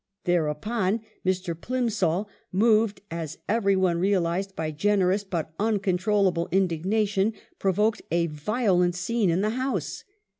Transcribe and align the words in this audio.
Thereupon 0.23 1.01
Mr. 1.23 1.53
Plimsoll, 1.53 2.27
moved, 2.51 3.01
as 3.11 3.37
every 3.47 3.75
one" 3.75 3.99
realized, 3.99 4.55
by 4.55 4.71
generous 4.71 5.23
but 5.23 5.53
uncontrollable 5.59 6.49
indignation, 6.51 7.33
provoked 7.59 8.01
a 8.09 8.25
violent 8.25 8.95
scene 8.95 9.29
in 9.29 9.41
the 9.41 9.51
House. 9.51 10.03